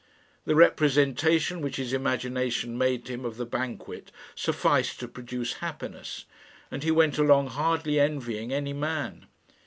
The 0.45 0.55
representation 0.55 1.61
which 1.61 1.75
his 1.75 1.93
imagination 1.93 2.75
made 2.75 3.05
to 3.05 3.13
him 3.13 3.23
of 3.23 3.37
the 3.37 3.45
banquet 3.45 4.11
sufficed 4.33 4.99
to 5.01 5.07
produce 5.07 5.53
happiness, 5.61 6.25
and 6.71 6.81
he 6.81 6.89
went 6.89 7.19
along 7.19 7.49
hardly 7.49 7.99
envying 7.99 8.51
any 8.51 8.73
man. 8.73 9.27